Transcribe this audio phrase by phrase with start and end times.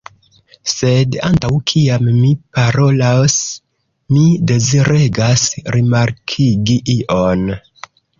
[0.69, 3.35] Sed antaŭ kiam mi parolos,
[4.15, 5.45] mi deziregas
[5.77, 7.45] rimarkigi ion.